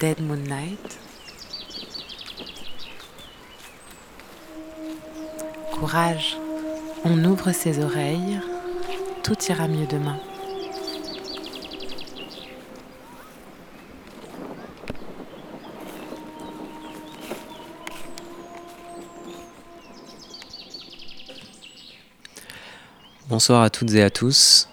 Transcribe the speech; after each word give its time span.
Dead 0.00 0.18
Moonlight. 0.22 0.98
Courage, 5.74 6.38
on 7.04 7.22
ouvre 7.26 7.52
ses 7.52 7.84
oreilles, 7.84 8.40
tout 9.22 9.36
ira 9.50 9.68
mieux 9.68 9.86
demain. 9.86 10.18
Bonsoir 23.28 23.60
à 23.60 23.68
toutes 23.68 23.92
et 23.92 24.02
à 24.02 24.08
tous. 24.08 24.66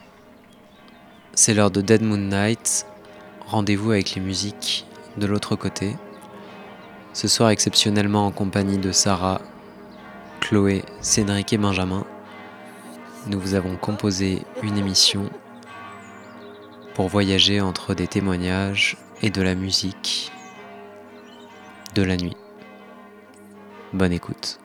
C'est 1.34 1.54
l'heure 1.54 1.72
de 1.72 1.82
Dead 1.82 2.02
Moon 2.02 2.16
Night. 2.16 2.86
Rendez-vous 3.46 3.92
avec 3.92 4.16
les 4.16 4.22
musiques 4.22 4.86
de 5.18 5.26
l'autre 5.28 5.56
côté. 5.56 5.96
Ce 7.14 7.28
soir 7.28 7.50
exceptionnellement 7.50 8.28
en 8.28 8.32
compagnie 8.32 8.78
de 8.78 8.92
Sarah, 8.92 9.42
Chloé, 10.40 10.84
Cédric 11.02 11.54
et 11.54 11.58
Benjamin. 11.58 12.06
Nous 13.28 13.40
vous 13.40 13.56
avons 13.56 13.76
composé 13.76 14.44
une 14.62 14.78
émission 14.78 15.30
pour 16.94 17.08
voyager 17.08 17.62
entre 17.62 17.94
des 17.94 18.08
témoignages 18.08 18.98
et 19.22 19.30
de 19.30 19.42
la 19.42 19.56
musique 19.56 20.32
de 21.96 22.04
la 22.04 22.18
nuit. 22.18 22.38
Bonne 23.94 24.14
écoute. 24.14 24.60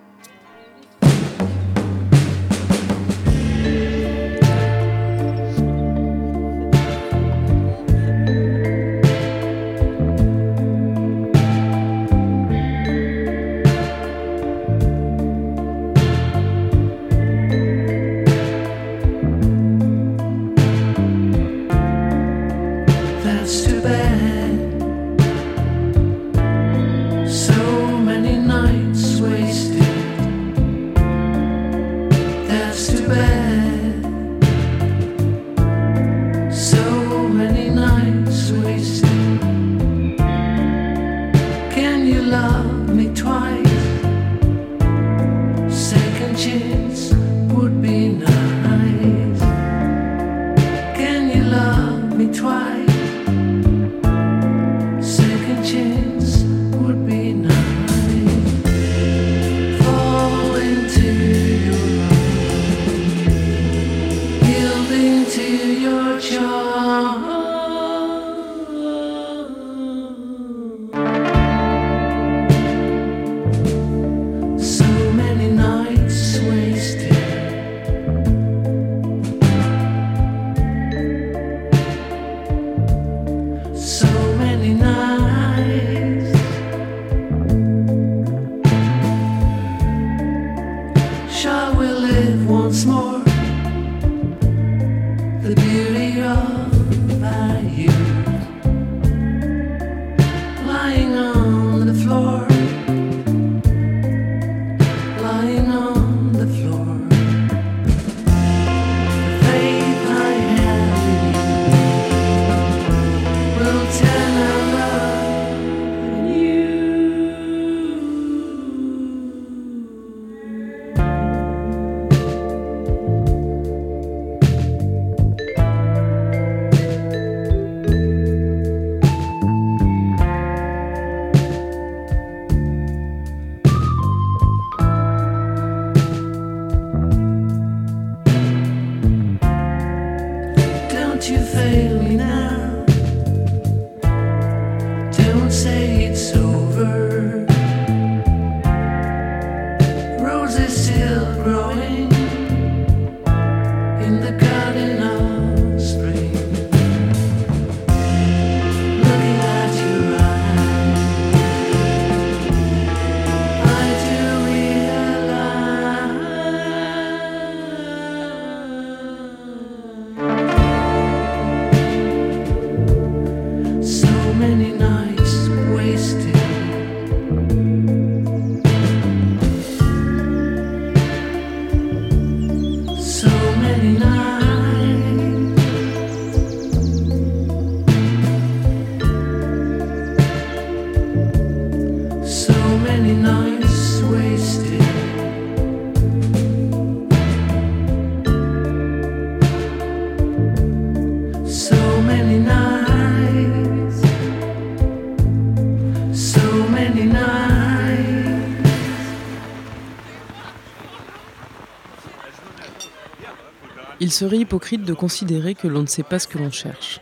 Il 214.12 214.16
serait 214.16 214.36
hypocrite 214.36 214.84
de 214.84 214.92
considérer 214.92 215.54
que 215.54 215.66
l'on 215.66 215.80
ne 215.80 215.86
sait 215.86 216.02
pas 216.02 216.18
ce 216.18 216.28
que 216.28 216.36
l'on 216.36 216.50
cherche. 216.50 217.00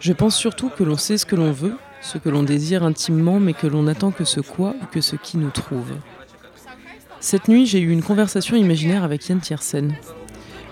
Je 0.00 0.14
pense 0.14 0.34
surtout 0.34 0.70
que 0.70 0.82
l'on 0.82 0.96
sait 0.96 1.18
ce 1.18 1.26
que 1.26 1.36
l'on 1.36 1.52
veut, 1.52 1.76
ce 2.00 2.16
que 2.16 2.30
l'on 2.30 2.42
désire 2.42 2.82
intimement, 2.82 3.40
mais 3.40 3.52
que 3.52 3.66
l'on 3.66 3.82
n'attend 3.82 4.10
que 4.10 4.24
ce 4.24 4.40
quoi 4.40 4.74
ou 4.80 4.86
que 4.86 5.02
ce 5.02 5.16
qui 5.16 5.36
nous 5.36 5.50
trouve. 5.50 5.92
Cette 7.20 7.46
nuit, 7.46 7.66
j'ai 7.66 7.80
eu 7.80 7.90
une 7.90 8.02
conversation 8.02 8.56
imaginaire 8.56 9.04
avec 9.04 9.28
Yann 9.28 9.38
Tiersen. 9.38 9.92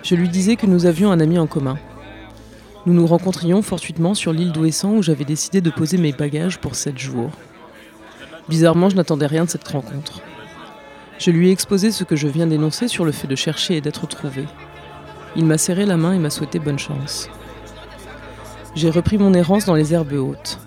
Je 0.03 0.15
lui 0.15 0.31
disais 0.31 0.57
que 0.57 0.65
nous 0.65 0.87
avions 0.87 1.13
un 1.13 1.21
ami 1.21 1.39
en 1.39 1.47
commun. 1.47 1.77
Nous 2.87 2.95
nous 2.95 3.07
rencontrions 3.07 3.61
fortuitement 3.61 4.15
sur 4.15 4.33
l'île 4.33 4.53
d'Ouessant 4.53 4.95
où 4.95 5.03
j'avais 5.03 5.27
décidé 5.27 5.61
de 5.61 5.69
poser 5.69 5.99
mes 5.99 6.13
bagages 6.13 6.57
pour 6.57 6.77
sept 6.77 6.97
jours. 6.97 7.33
Bizarrement, 8.49 8.89
je 8.89 8.97
n'attendais 8.97 9.27
rien 9.27 9.45
de 9.45 9.51
cette 9.51 9.69
rencontre. 9.69 10.23
Je 11.19 11.31
lui 11.31 11.51
ai 11.51 11.53
exposé 11.53 11.91
ce 11.91 12.05
que 12.05 12.17
je 12.17 12.27
viens 12.27 12.47
d'énoncer 12.47 12.89
sur 12.89 13.05
le 13.05 13.13
fait 13.13 13.29
de 13.29 13.37
chercher 13.37 13.77
et 13.77 13.81
d'être 13.83 14.07
trouvé. 14.09 14.47
Il 15.37 15.45
m'a 15.45 15.59
serré 15.59 15.85
la 15.85 15.99
main 15.99 16.15
et 16.15 16.19
m'a 16.19 16.31
souhaité 16.31 16.59
bonne 16.59 16.79
chance. 16.79 17.29
J'ai 18.75 18.89
repris 18.89 19.19
mon 19.19 19.35
errance 19.35 19.67
dans 19.67 19.75
les 19.75 19.93
herbes 19.93 20.13
hautes. 20.13 20.59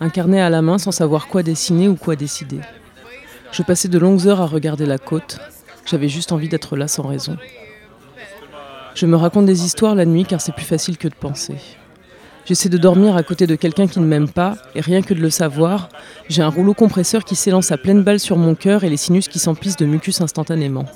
un 0.00 0.08
carnet 0.08 0.40
à 0.40 0.50
la 0.50 0.62
main 0.62 0.78
sans 0.78 0.92
savoir 0.92 1.28
quoi 1.28 1.42
dessiner 1.42 1.86
ou 1.86 1.94
quoi 1.94 2.16
décider. 2.16 2.60
Je 3.52 3.62
passais 3.62 3.88
de 3.88 3.98
longues 3.98 4.26
heures 4.26 4.40
à 4.40 4.46
regarder 4.46 4.86
la 4.86 4.98
côte. 4.98 5.38
J'avais 5.84 6.08
juste 6.08 6.32
envie 6.32 6.48
d'être 6.48 6.76
là 6.76 6.88
sans 6.88 7.06
raison. 7.06 7.36
Je 8.94 9.06
me 9.06 9.16
raconte 9.16 9.46
des 9.46 9.64
histoires 9.64 9.94
la 9.94 10.06
nuit 10.06 10.24
car 10.24 10.40
c'est 10.40 10.54
plus 10.54 10.64
facile 10.64 10.96
que 10.96 11.08
de 11.08 11.14
penser. 11.14 11.56
J'essaie 12.46 12.68
de 12.68 12.78
dormir 12.78 13.14
à 13.14 13.22
côté 13.22 13.46
de 13.46 13.54
quelqu'un 13.54 13.86
qui 13.86 14.00
ne 14.00 14.06
m'aime 14.06 14.28
pas, 14.28 14.56
et 14.74 14.80
rien 14.80 15.02
que 15.02 15.14
de 15.14 15.20
le 15.20 15.30
savoir, 15.30 15.88
j'ai 16.28 16.42
un 16.42 16.48
rouleau 16.48 16.74
compresseur 16.74 17.24
qui 17.24 17.36
s'élance 17.36 17.70
à 17.70 17.76
pleine 17.76 18.02
balle 18.02 18.18
sur 18.18 18.36
mon 18.36 18.54
cœur 18.54 18.82
et 18.82 18.90
les 18.90 18.96
sinus 18.96 19.28
qui 19.28 19.38
s'emplissent 19.38 19.76
de 19.76 19.86
mucus 19.86 20.20
instantanément. 20.20 20.86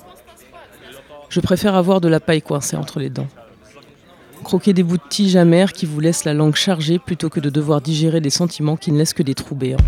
Je 1.34 1.40
préfère 1.40 1.74
avoir 1.74 2.00
de 2.00 2.06
la 2.06 2.20
paille 2.20 2.42
coincée 2.42 2.76
entre 2.76 3.00
les 3.00 3.10
dents. 3.10 3.26
Croquer 4.44 4.72
des 4.72 4.84
bouts 4.84 4.98
de 4.98 5.02
tige 5.10 5.34
amère 5.34 5.72
qui 5.72 5.84
vous 5.84 5.98
laissent 5.98 6.24
la 6.24 6.32
langue 6.32 6.54
chargée 6.54 7.00
plutôt 7.00 7.28
que 7.28 7.40
de 7.40 7.50
devoir 7.50 7.80
digérer 7.80 8.20
des 8.20 8.30
sentiments 8.30 8.76
qui 8.76 8.92
ne 8.92 8.98
laissent 8.98 9.14
que 9.14 9.24
des 9.24 9.34
trous 9.34 9.56
béants. 9.56 9.78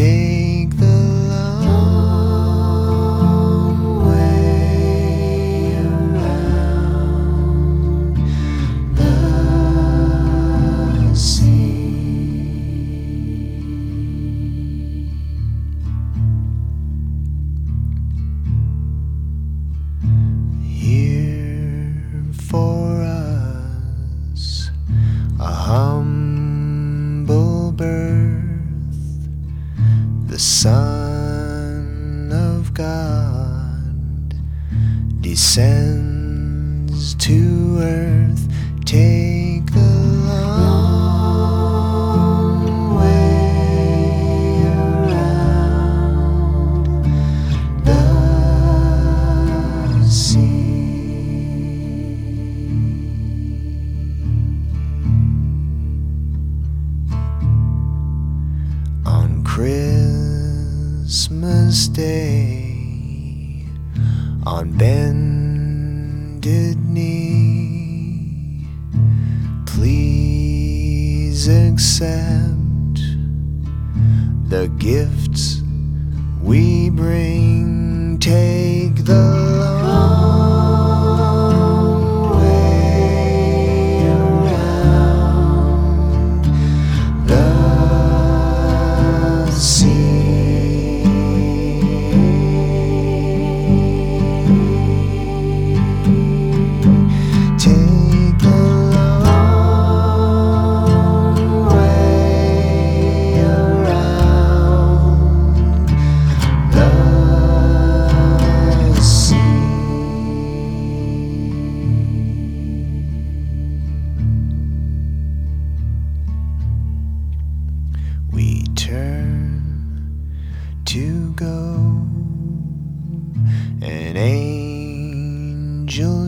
change. 0.00 0.29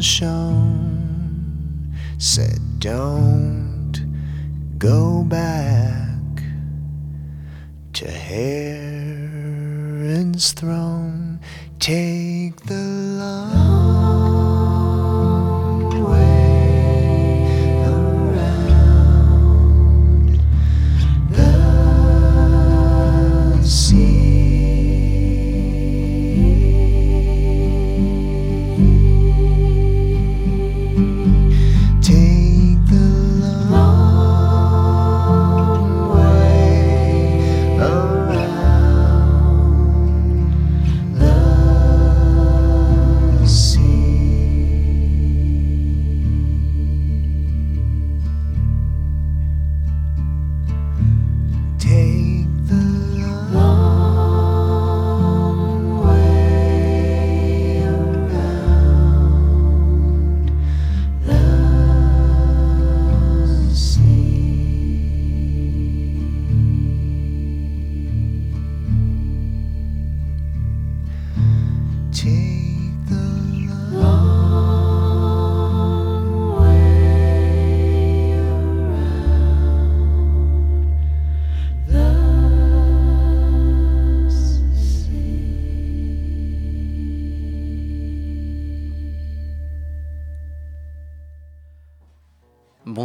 Shone, 0.02 1.94
said, 2.18 2.59
Don't 2.80 3.94
go 4.78 5.23
back 5.23 6.42
to 7.92 8.11
Herod's 8.11 9.32
throne. 10.52 11.40
Take 11.78 12.64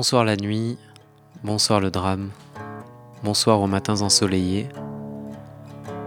Bonsoir 0.07 0.23
la 0.23 0.37
nuit, 0.37 0.77
bonsoir 1.43 1.81
le 1.81 1.91
drame, 1.91 2.29
bonsoir 3.25 3.59
aux 3.59 3.67
matins 3.67 3.99
ensoleillés. 3.99 4.69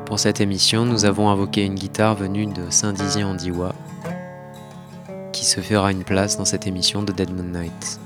Pour 0.07 0.19
cette 0.19 0.41
émission, 0.41 0.87
nous 0.87 1.05
avons 1.05 1.29
invoqué 1.29 1.67
une 1.67 1.75
guitare 1.75 2.15
venue 2.15 2.47
de 2.47 2.71
Saint-Dizier-en-Diois 2.71 3.75
qui 5.35 5.45
se 5.45 5.61
fera 5.61 5.93
une 5.93 6.05
place 6.05 6.39
dans 6.39 6.47
cette 6.47 6.67
émission 6.67 7.03
de 7.03 7.13
Dead 7.13 7.31
Moon 7.31 7.61
Night. 7.61 8.01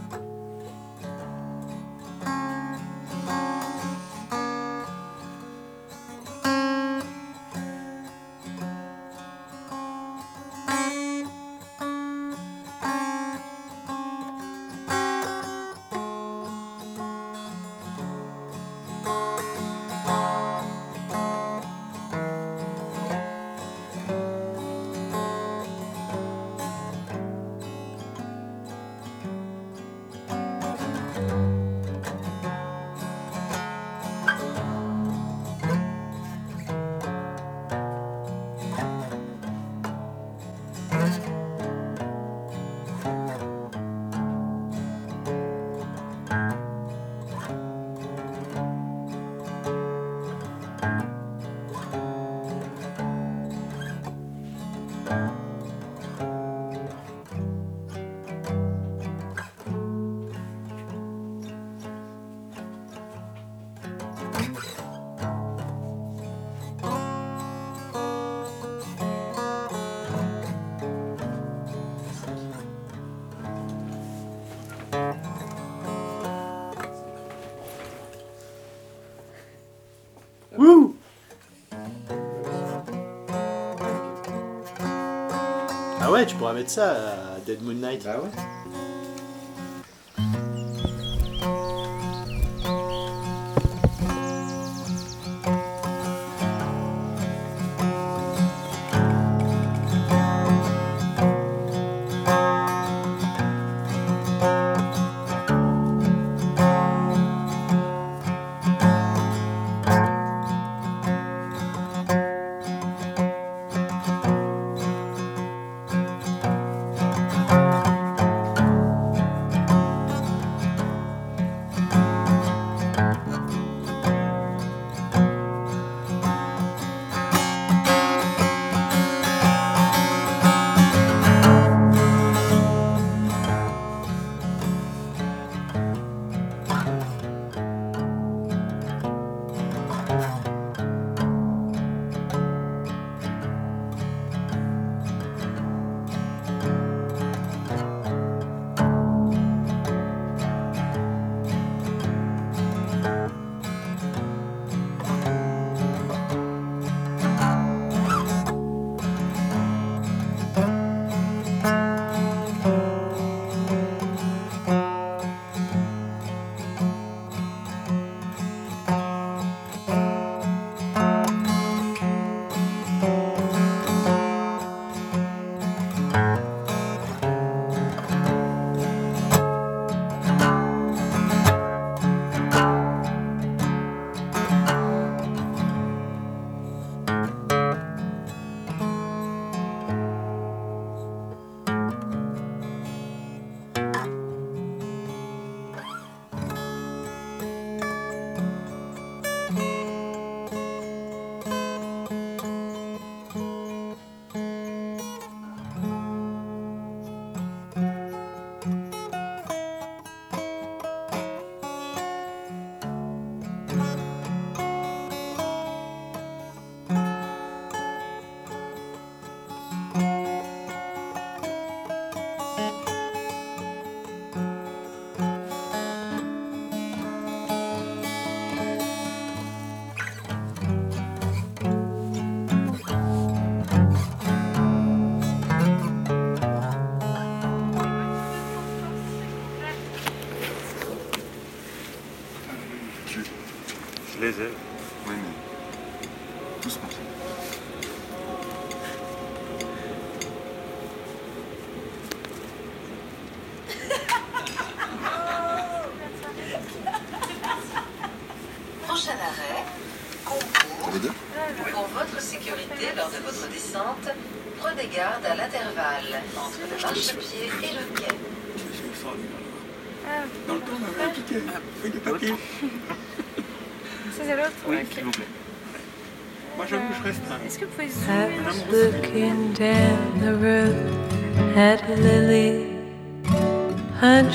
Dead 88.04 88.18
Moon 88.18 88.43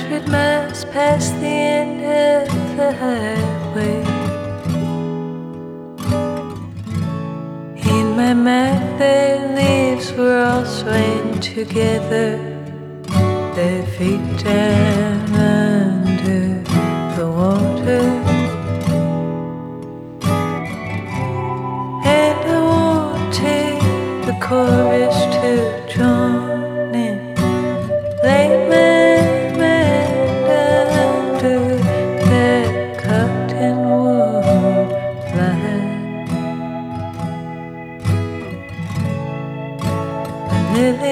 Hundred 0.00 0.28
miles 0.28 0.86
past 0.86 1.38
the 1.40 1.46
end 1.46 2.00
of 2.00 2.48
the 2.78 2.90
highway. 3.04 4.00
In 7.76 8.16
my 8.16 8.32
mind, 8.32 8.98
their 8.98 9.54
leaves 9.54 10.10
were 10.12 10.42
all 10.42 10.64
swaying 10.64 11.40
together, 11.40 12.49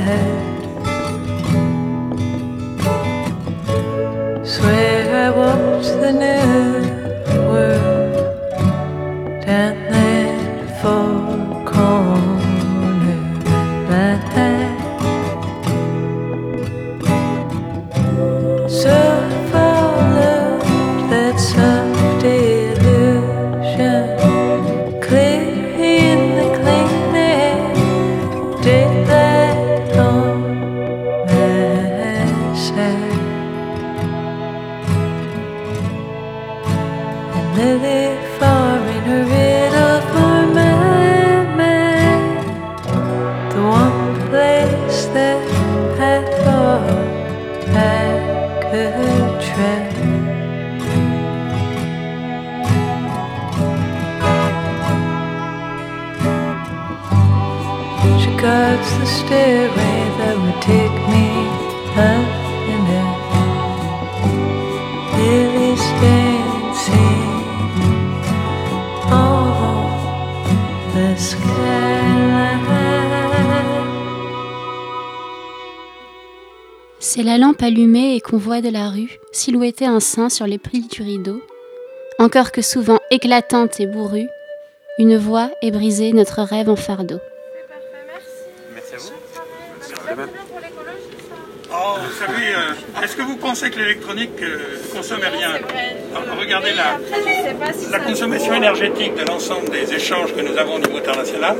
head 0.00 0.53
de 78.60 78.70
la 78.70 78.88
rue 78.90 79.18
silhouetter 79.32 79.86
un 79.86 80.00
sein 80.00 80.28
sur 80.28 80.46
les 80.46 80.58
plis 80.58 80.86
du 80.88 81.02
rideau. 81.02 81.42
Encore 82.18 82.52
que 82.52 82.62
souvent 82.62 83.00
éclatante 83.10 83.80
et 83.80 83.86
bourrue, 83.86 84.28
une 84.98 85.16
voix 85.16 85.50
est 85.62 85.70
brisée 85.72 86.12
notre 86.12 86.42
rêve 86.42 86.68
en 86.68 86.76
fardeau. 86.76 87.18
Merci 88.74 88.94
à 88.94 88.98
vous. 88.98 89.04
C'est 89.80 90.14
bien 90.14 90.26
pour 90.48 90.60
l'écologie, 90.60 91.16
ça. 91.28 91.76
Oh, 91.76 91.96
vous 91.98 92.24
savez, 92.26 92.54
euh, 92.54 93.02
est-ce 93.02 93.16
que 93.16 93.22
vous 93.22 93.36
pensez 93.36 93.70
que 93.70 93.78
l'électronique 93.80 94.40
euh, 94.42 94.58
consomme 94.94 95.20
rien. 95.22 95.50
Alors, 96.14 96.38
Regardez 96.38 96.70
la, 96.72 96.98
la 97.90 97.98
consommation 98.04 98.54
énergétique 98.54 99.14
de 99.16 99.24
l'ensemble 99.24 99.70
des 99.70 99.92
échanges 99.92 100.32
que 100.34 100.40
nous 100.40 100.56
avons 100.56 100.76
au 100.76 100.78
niveau 100.78 100.98
international. 100.98 101.56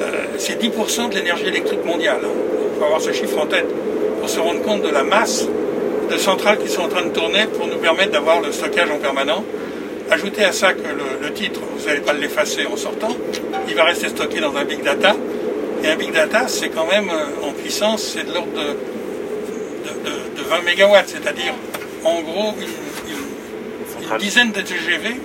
euh, 0.00 0.24
c'est 0.38 0.60
10% 0.62 1.10
de 1.10 1.14
l'énergie 1.16 1.46
électrique 1.46 1.84
mondiale. 1.84 2.20
hein. 2.24 2.28
Il 2.72 2.78
faut 2.78 2.84
avoir 2.84 3.00
ce 3.00 3.12
chiffre 3.12 3.38
en 3.38 3.46
tête 3.46 3.66
pour 4.20 4.28
se 4.28 4.38
rendre 4.38 4.62
compte 4.62 4.82
de 4.82 4.88
la 4.90 5.02
masse 5.02 5.46
de 6.12 6.18
centrales 6.18 6.58
qui 6.58 6.68
sont 6.68 6.82
en 6.82 6.88
train 6.88 7.02
de 7.02 7.10
tourner 7.10 7.46
pour 7.46 7.66
nous 7.66 7.78
permettre 7.78 8.12
d'avoir 8.12 8.40
le 8.40 8.52
stockage 8.52 8.90
en 8.90 8.98
permanent. 8.98 9.44
Ajoutez 10.10 10.44
à 10.44 10.52
ça 10.52 10.74
que 10.74 10.82
le, 10.82 11.26
le 11.26 11.32
titre, 11.32 11.60
vous 11.76 11.86
n'allez 11.86 12.00
pas 12.00 12.12
l'effacer 12.12 12.66
en 12.66 12.76
sortant, 12.76 13.16
il 13.68 13.74
va 13.74 13.84
rester 13.84 14.08
stocké 14.10 14.40
dans 14.40 14.54
un 14.56 14.64
big 14.64 14.82
data. 14.82 15.16
Et 15.82 15.88
un 15.88 15.96
big 15.96 16.12
data, 16.12 16.46
c'est 16.48 16.68
quand 16.68 16.86
même 16.86 17.08
euh, 17.08 17.46
en 17.48 17.52
puissance, 17.52 18.02
c'est 18.14 18.24
de 18.24 18.32
l'ordre 18.32 18.52
de, 18.52 18.60
de, 18.60 20.10
de- 20.10 20.42
de 20.42 20.48
20 20.48 20.62
mégawatts, 20.64 21.08
c'est-à-dire 21.08 21.54
en 22.04 22.20
gros 22.20 22.54
une, 22.60 23.12
une- 23.12 24.12
une 24.12 24.18
dizaine 24.18 24.52
de 24.52 24.60
TGV 24.60 25.16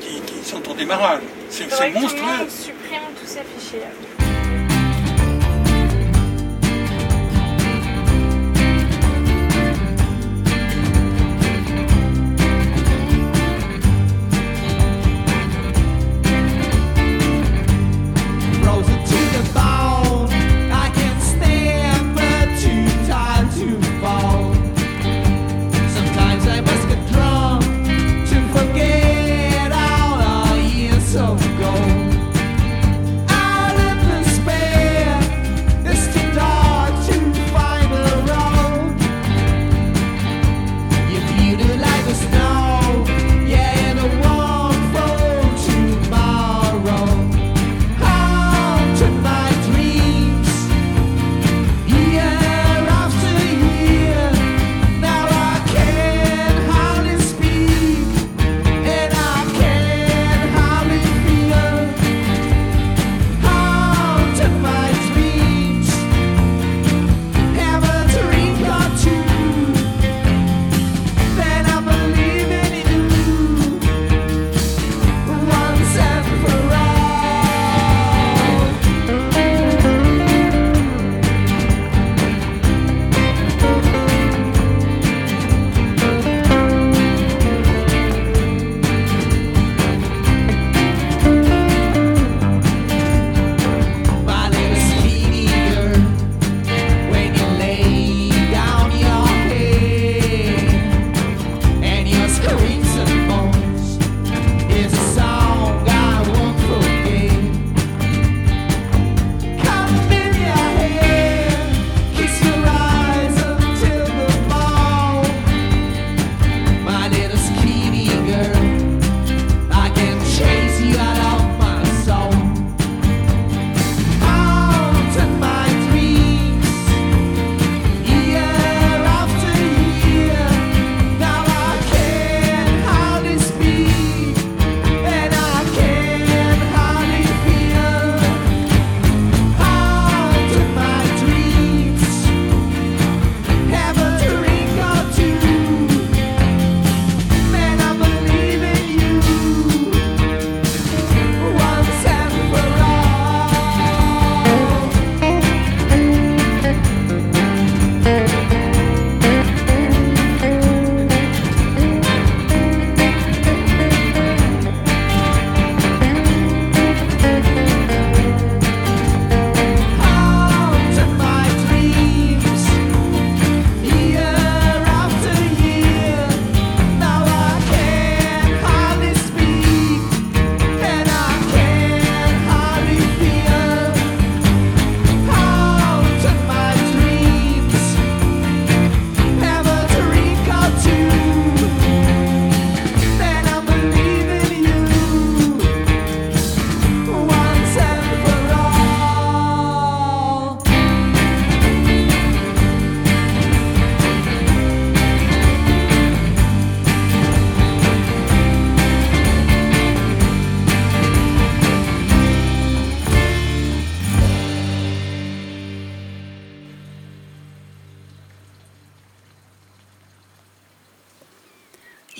qui, 0.00 0.20
qui 0.20 0.48
sont 0.48 0.62
au 0.70 0.74
démarrage. 0.74 1.20
C'est 1.50 1.64
tout 1.64 1.70
le 1.82 2.00
monstrueux. 2.00 2.22
monde 2.22 2.48
supprime 2.50 3.00
tous 3.20 3.26
ces 3.26 3.40
fichiers. 3.58 3.80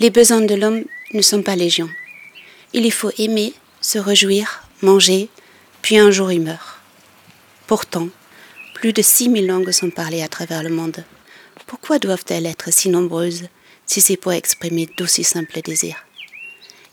Les 0.01 0.09
besoins 0.09 0.41
de 0.41 0.55
l'homme 0.55 0.83
ne 1.13 1.21
sont 1.21 1.43
pas 1.43 1.55
légion. 1.55 1.87
Il 2.73 2.87
y 2.87 2.89
faut 2.89 3.11
aimer, 3.19 3.53
se 3.81 3.99
réjouir, 3.99 4.63
manger, 4.81 5.29
puis 5.83 5.99
un 5.99 6.09
jour 6.09 6.31
il 6.31 6.41
meurt. 6.41 6.79
Pourtant, 7.67 8.07
plus 8.73 8.93
de 8.93 9.03
6000 9.03 9.45
langues 9.45 9.69
sont 9.69 9.91
parlées 9.91 10.23
à 10.23 10.27
travers 10.27 10.63
le 10.63 10.71
monde. 10.71 11.05
Pourquoi 11.67 11.99
doivent-elles 11.99 12.47
être 12.47 12.73
si 12.73 12.89
nombreuses 12.89 13.43
si 13.85 14.01
c'est 14.01 14.17
pour 14.17 14.31
exprimer 14.31 14.89
d'aussi 14.97 15.23
simples 15.23 15.61
désirs? 15.61 16.03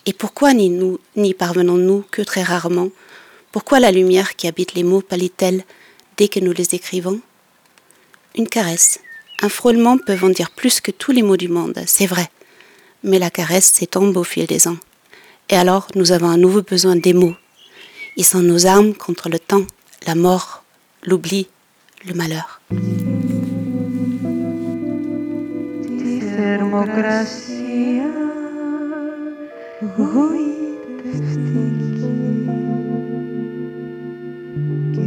Et 0.04 0.12
pourquoi 0.12 0.52
nous, 0.52 1.00
n'y 1.16 1.32
parvenons-nous 1.32 2.04
que 2.10 2.20
très 2.20 2.42
rarement? 2.42 2.90
Pourquoi 3.52 3.80
la 3.80 3.90
lumière 3.90 4.36
qui 4.36 4.48
habite 4.48 4.74
les 4.74 4.84
mots 4.84 5.00
pâlit-elle 5.00 5.64
dès 6.18 6.28
que 6.28 6.40
nous 6.40 6.52
les 6.52 6.74
écrivons? 6.74 7.22
Une 8.36 8.50
caresse, 8.50 9.00
un 9.40 9.48
frôlement 9.48 9.96
peuvent 9.96 10.24
en 10.24 10.28
dire 10.28 10.50
plus 10.50 10.82
que 10.82 10.90
tous 10.90 11.12
les 11.12 11.22
mots 11.22 11.38
du 11.38 11.48
monde, 11.48 11.82
c'est 11.86 12.04
vrai 12.04 12.28
Mais 13.03 13.19
la 13.19 13.29
caresse 13.29 13.71
s'étombe 13.73 14.15
au 14.17 14.23
fil 14.23 14.45
des 14.47 14.67
ans. 14.67 14.77
Et 15.49 15.55
alors, 15.55 15.87
nous 15.95 16.11
avons 16.11 16.29
un 16.29 16.37
nouveau 16.37 16.61
besoin 16.61 16.95
des 16.95 17.13
mots. 17.13 17.35
Ils 18.15 18.25
sont 18.25 18.41
nos 18.41 18.65
armes 18.65 18.93
contre 18.93 19.29
le 19.29 19.39
temps, 19.39 19.65
la 20.07 20.15
mort, 20.15 20.63
l'oubli, 21.03 21.47
le 22.07 22.13
malheur. 22.13 22.61
Τη 25.97 26.19
θερμοκρασία 26.35 27.63
γοητευτική 29.97 31.33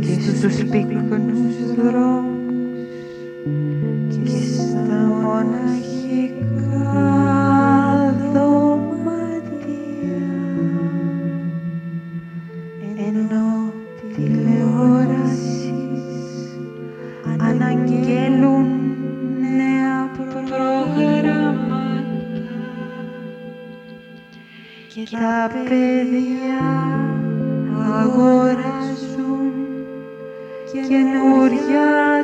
και 0.01 0.15
στους 0.37 0.57
πυκνούς 0.71 1.57
δρόμους 1.77 2.37
και 4.11 4.39
στα 4.53 5.01
μοναχικά 5.23 6.47
Τηλεόρασεις 14.82 16.58
αναγγέλουν 17.38 18.66
νέα 19.58 20.12
προγράμματα 20.18 21.40
και 24.94 25.08
τα 25.12 25.50
παιδιά 25.54 26.72
αγοράζουν 28.02 29.54
καινούρια 30.72 32.21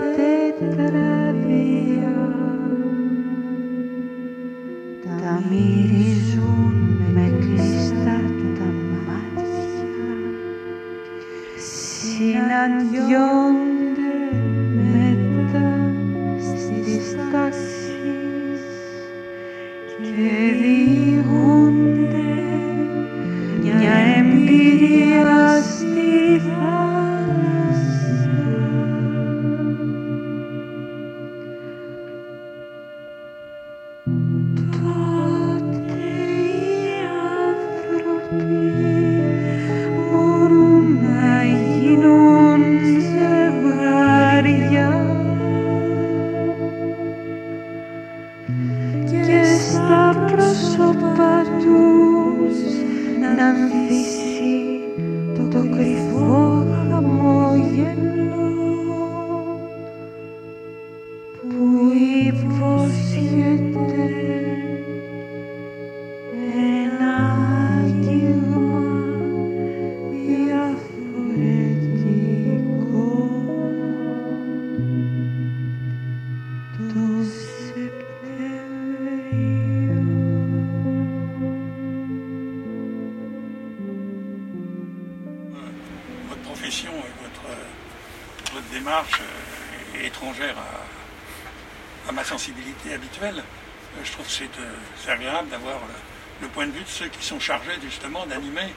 d'avoir 95.44 95.80
le, 95.80 96.46
le 96.46 96.48
point 96.50 96.68
de 96.68 96.72
vue 96.72 96.84
de 96.84 96.90
ceux 96.90 97.08
qui 97.08 97.26
sont 97.26 97.40
chargés 97.40 97.74
justement 97.82 98.26
d'animer 98.26 98.74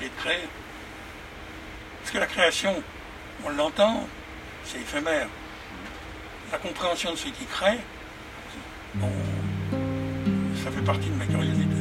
et 0.00 0.04
de 0.04 0.10
créer. 0.18 0.48
Parce 2.00 2.12
que 2.12 2.18
la 2.18 2.26
création, 2.26 2.82
on 3.44 3.50
l'entend, 3.50 4.06
c'est 4.64 4.78
éphémère. 4.78 5.28
La 6.52 6.58
compréhension 6.58 7.12
de 7.12 7.16
ceux 7.16 7.30
qui 7.30 7.44
créent, 7.44 7.80
ça 10.64 10.70
fait 10.70 10.84
partie 10.84 11.08
de 11.08 11.14
ma 11.14 11.26
curiosité. 11.26 11.79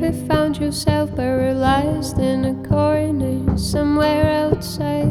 Ever 0.00 0.12
found 0.28 0.56
yourself 0.58 1.14
paralyzed 1.16 2.18
in 2.18 2.44
a 2.44 2.68
corner 2.68 3.58
somewhere 3.58 4.30
outside 4.30 5.10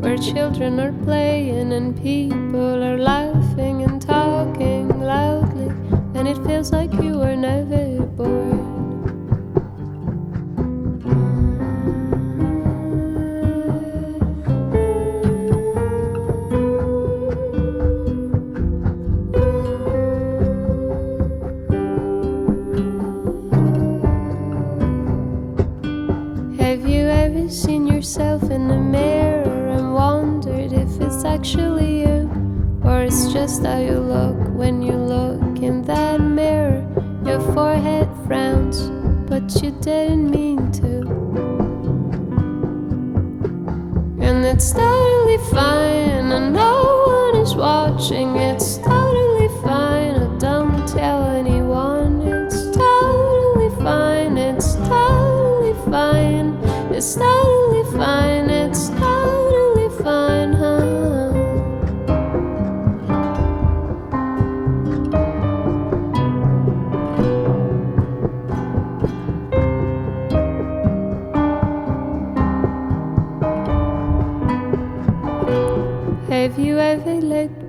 where 0.00 0.18
children 0.18 0.80
are 0.80 0.92
playing 1.04 1.72
and 1.72 1.96
people 2.02 2.82
are 2.82 2.98
laughing 2.98 3.84
and 3.84 4.02
talking 4.02 4.88
loudly 5.00 5.68
and 6.18 6.26
it 6.26 6.36
feels 6.44 6.72
like 6.72 6.92
you 6.94 7.16
were 7.16 7.36
never 7.36 7.87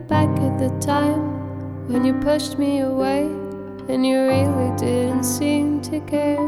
back 0.09 0.29
at 0.39 0.57
the 0.57 0.69
time 0.79 1.87
when 1.87 2.03
you 2.03 2.13
pushed 2.13 2.57
me 2.57 2.79
away 2.79 3.25
and 3.87 4.03
you 4.05 4.17
really 4.27 4.75
didn't 4.75 5.23
seem 5.23 5.79
to 5.81 5.99
care? 6.01 6.39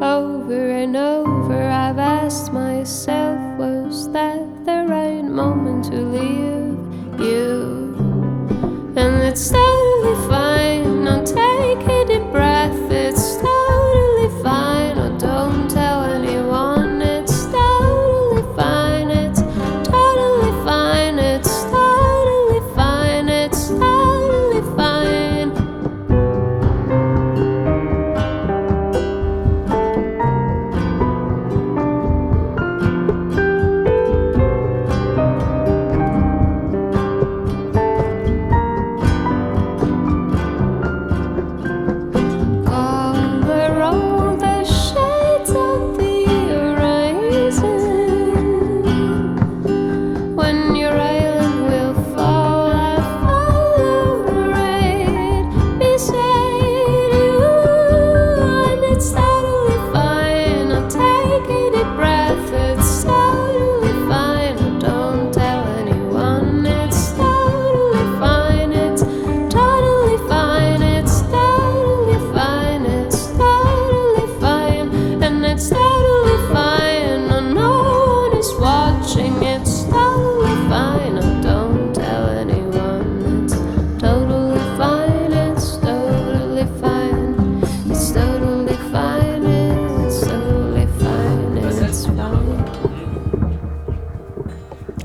Over 0.00 0.70
and 0.70 0.96
over, 0.96 1.60
I've 1.60 1.98
asked 1.98 2.52
myself, 2.52 3.58
was 3.58 4.10
that 4.12 4.64
the 4.64 4.86
right 4.88 5.22
moment 5.22 5.86
to 5.86 5.96
leave 5.96 7.20
you? 7.20 7.96
And 8.96 9.22
it's 9.24 9.50
totally 9.50 10.28
fine. 10.28 11.04
Now 11.04 11.24
take 11.24 11.93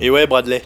Et 0.10 0.12
ouais, 0.12 0.26
Bradley, 0.26 0.64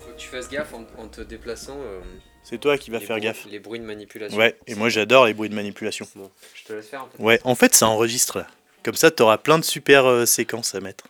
Faut 0.00 0.08
que 0.12 0.16
tu 0.16 0.28
fasses 0.28 0.48
gaffe 0.48 0.72
en, 0.72 0.86
en 0.98 1.08
te 1.08 1.20
déplaçant. 1.20 1.76
euh, 1.78 2.00
c'est 2.42 2.56
toi 2.56 2.78
qui 2.78 2.90
vas 2.90 3.00
les 3.00 3.04
faire 3.04 3.16
bruits- 3.16 3.22
gaffe. 3.24 3.44
Les 3.50 3.58
bruits 3.58 3.80
de 3.80 3.84
manipulation. 3.84 4.38
Ouais, 4.38 4.56
et 4.66 4.74
moi 4.74 4.88
j'adore 4.88 5.26
les 5.26 5.34
bruits 5.34 5.50
de 5.50 5.54
manipulation. 5.54 6.06
Bon, 6.16 6.30
je 6.54 6.64
te 6.64 6.72
laisse 6.72 6.88
faire 6.88 7.02
un 7.02 7.08
peu. 7.14 7.22
Ouais, 7.22 7.38
en 7.44 7.54
fait 7.54 7.74
ça 7.74 7.86
enregistre 7.86 8.38
là. 8.38 8.46
Comme 8.82 8.94
ça 8.94 9.10
t'auras 9.10 9.36
plein 9.36 9.58
de 9.58 9.62
super 9.64 10.06
euh, 10.06 10.24
séquences 10.24 10.74
à 10.74 10.80
mettre. 10.80 11.04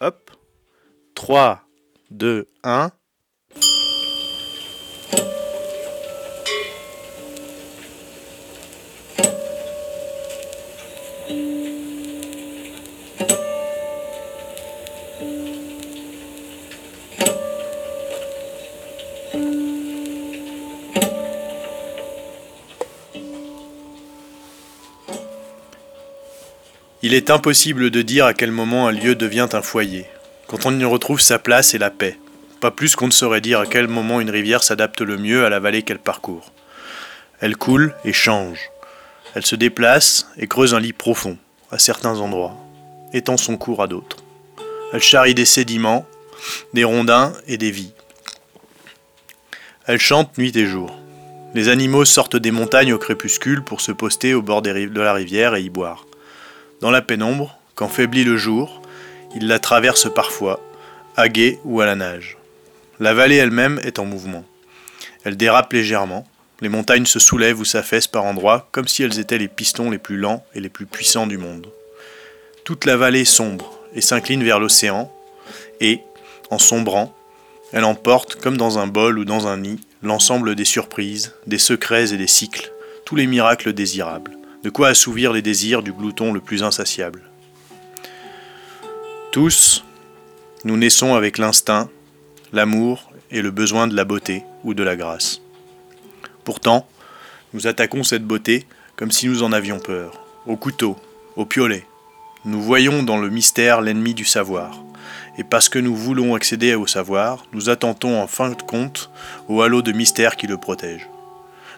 Hop. 0.00 0.30
3, 1.14 1.62
2, 2.10 2.46
1. 2.62 2.90
Il 27.06 27.12
est 27.12 27.28
impossible 27.28 27.90
de 27.90 28.00
dire 28.00 28.24
à 28.24 28.32
quel 28.32 28.50
moment 28.50 28.88
un 28.88 28.90
lieu 28.90 29.14
devient 29.14 29.48
un 29.52 29.60
foyer, 29.60 30.06
quand 30.46 30.64
on 30.64 30.80
y 30.80 30.86
retrouve 30.86 31.20
sa 31.20 31.38
place 31.38 31.74
et 31.74 31.78
la 31.78 31.90
paix. 31.90 32.18
Pas 32.62 32.70
plus 32.70 32.96
qu'on 32.96 33.08
ne 33.08 33.12
saurait 33.12 33.42
dire 33.42 33.60
à 33.60 33.66
quel 33.66 33.88
moment 33.88 34.22
une 34.22 34.30
rivière 34.30 34.62
s'adapte 34.62 35.02
le 35.02 35.18
mieux 35.18 35.44
à 35.44 35.50
la 35.50 35.60
vallée 35.60 35.82
qu'elle 35.82 35.98
parcourt. 35.98 36.50
Elle 37.40 37.58
coule 37.58 37.94
et 38.06 38.14
change. 38.14 38.70
Elle 39.34 39.44
se 39.44 39.54
déplace 39.54 40.28
et 40.38 40.46
creuse 40.46 40.72
un 40.72 40.80
lit 40.80 40.94
profond, 40.94 41.36
à 41.70 41.78
certains 41.78 42.20
endroits, 42.20 42.56
étend 43.12 43.36
son 43.36 43.58
cours 43.58 43.82
à 43.82 43.86
d'autres. 43.86 44.24
Elle 44.94 45.02
charrie 45.02 45.34
des 45.34 45.44
sédiments, 45.44 46.06
des 46.72 46.84
rondins 46.84 47.34
et 47.46 47.58
des 47.58 47.70
vies. 47.70 47.92
Elle 49.84 50.00
chante 50.00 50.38
nuit 50.38 50.56
et 50.56 50.64
jour. 50.64 50.96
Les 51.52 51.68
animaux 51.68 52.06
sortent 52.06 52.36
des 52.36 52.50
montagnes 52.50 52.94
au 52.94 52.98
crépuscule 52.98 53.62
pour 53.62 53.82
se 53.82 53.92
poster 53.92 54.32
au 54.32 54.40
bord 54.40 54.62
de 54.62 55.00
la 55.00 55.12
rivière 55.12 55.54
et 55.54 55.60
y 55.60 55.68
boire. 55.68 56.06
Dans 56.80 56.90
la 56.90 57.02
pénombre, 57.02 57.58
quand 57.74 57.88
faiblit 57.88 58.24
le 58.24 58.36
jour, 58.36 58.82
ils 59.34 59.46
la 59.46 59.58
traversent 59.58 60.12
parfois, 60.12 60.60
à 61.16 61.28
gué 61.28 61.58
ou 61.64 61.80
à 61.80 61.86
la 61.86 61.94
nage. 61.94 62.36
La 63.00 63.14
vallée 63.14 63.36
elle-même 63.36 63.80
est 63.84 63.98
en 63.98 64.04
mouvement. 64.04 64.44
Elle 65.24 65.36
dérape 65.36 65.72
légèrement, 65.72 66.26
les 66.60 66.68
montagnes 66.68 67.06
se 67.06 67.18
soulèvent 67.18 67.60
ou 67.60 67.64
s'affaissent 67.64 68.06
par 68.06 68.24
endroits 68.24 68.68
comme 68.72 68.88
si 68.88 69.02
elles 69.02 69.18
étaient 69.18 69.38
les 69.38 69.48
pistons 69.48 69.90
les 69.90 69.98
plus 69.98 70.16
lents 70.16 70.44
et 70.54 70.60
les 70.60 70.68
plus 70.68 70.86
puissants 70.86 71.26
du 71.26 71.38
monde. 71.38 71.68
Toute 72.64 72.84
la 72.84 72.96
vallée 72.96 73.24
sombre 73.24 73.78
et 73.94 74.00
s'incline 74.00 74.42
vers 74.42 74.60
l'océan, 74.60 75.12
et, 75.80 76.00
en 76.50 76.58
sombrant, 76.58 77.14
elle 77.72 77.84
emporte, 77.84 78.36
comme 78.36 78.56
dans 78.56 78.78
un 78.78 78.86
bol 78.86 79.18
ou 79.18 79.24
dans 79.24 79.46
un 79.46 79.58
nid, 79.58 79.80
l'ensemble 80.02 80.54
des 80.54 80.64
surprises, 80.64 81.34
des 81.46 81.58
secrets 81.58 82.12
et 82.12 82.16
des 82.16 82.26
cycles, 82.26 82.72
tous 83.04 83.16
les 83.16 83.26
miracles 83.26 83.72
désirables, 83.72 84.36
de 84.64 84.70
quoi 84.70 84.88
assouvir 84.88 85.34
les 85.34 85.42
désirs 85.42 85.82
du 85.82 85.92
glouton 85.92 86.32
le 86.32 86.40
plus 86.40 86.62
insatiable. 86.62 87.20
Tous, 89.30 89.84
nous 90.64 90.78
naissons 90.78 91.14
avec 91.14 91.36
l'instinct, 91.36 91.90
l'amour 92.50 93.12
et 93.30 93.42
le 93.42 93.50
besoin 93.50 93.86
de 93.86 93.94
la 93.94 94.06
beauté 94.06 94.42
ou 94.64 94.72
de 94.72 94.82
la 94.82 94.96
grâce. 94.96 95.42
Pourtant, 96.44 96.88
nous 97.52 97.66
attaquons 97.66 98.04
cette 98.04 98.24
beauté 98.24 98.66
comme 98.96 99.10
si 99.10 99.28
nous 99.28 99.42
en 99.42 99.52
avions 99.52 99.80
peur, 99.80 100.24
au 100.46 100.56
couteau, 100.56 100.96
au 101.36 101.44
piolet. 101.44 101.84
Nous 102.46 102.62
voyons 102.62 103.02
dans 103.02 103.18
le 103.18 103.28
mystère 103.28 103.82
l'ennemi 103.82 104.14
du 104.14 104.24
savoir. 104.24 104.82
Et 105.36 105.44
parce 105.44 105.68
que 105.68 105.78
nous 105.78 105.94
voulons 105.94 106.34
accéder 106.34 106.74
au 106.74 106.86
savoir, 106.86 107.44
nous 107.52 107.68
attentons 107.68 108.18
en 108.18 108.26
fin 108.26 108.48
de 108.48 108.62
compte 108.62 109.10
au 109.46 109.60
halo 109.60 109.82
de 109.82 109.92
mystère 109.92 110.36
qui 110.36 110.46
le 110.46 110.56
protège. 110.56 111.06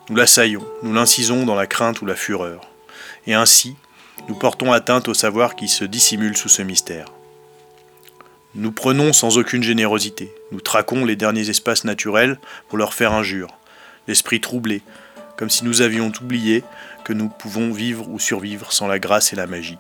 Nous 0.09 0.14
l'assaillons, 0.14 0.64
nous 0.85 0.92
l'incisons 0.92 1.44
dans 1.44 1.57
la 1.57 1.66
crainte 1.66 2.01
ou 2.01 2.07
la 2.07 2.14
fureur. 2.14 2.75
Et 3.26 3.34
ainsi, 3.34 3.76
nous 4.28 4.34
portons 4.34 4.72
atteinte 4.72 5.08
au 5.08 5.14
savoir 5.14 5.56
qui 5.56 5.68
se 5.68 5.84
dissimule 5.84 6.36
sous 6.36 6.48
ce 6.48 6.62
mystère. 6.62 7.06
Nous 8.54 8.72
prenons 8.72 9.12
sans 9.12 9.36
aucune 9.36 9.62
générosité, 9.62 10.32
nous 10.50 10.60
traquons 10.60 11.04
les 11.04 11.16
derniers 11.16 11.50
espaces 11.50 11.84
naturels 11.84 12.38
pour 12.68 12.78
leur 12.78 12.94
faire 12.94 13.12
injure, 13.12 13.58
l'esprit 14.08 14.40
troublé, 14.40 14.82
comme 15.36 15.50
si 15.50 15.64
nous 15.64 15.82
avions 15.82 16.10
oublié 16.22 16.64
que 17.04 17.12
nous 17.12 17.28
pouvons 17.28 17.70
vivre 17.72 18.08
ou 18.08 18.18
survivre 18.18 18.72
sans 18.72 18.86
la 18.86 18.98
grâce 18.98 19.32
et 19.32 19.36
la 19.36 19.46
magie. 19.46 19.78